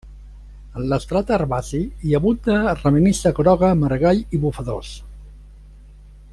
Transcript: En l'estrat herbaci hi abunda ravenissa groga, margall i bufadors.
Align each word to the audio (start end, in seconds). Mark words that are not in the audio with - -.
En 0.79 0.85
l'estrat 0.93 1.33
herbaci 1.35 1.81
hi 2.07 2.15
abunda 2.21 2.55
ravenissa 2.79 3.35
groga, 3.41 3.71
margall 3.85 4.25
i 4.39 4.43
bufadors. 4.47 4.91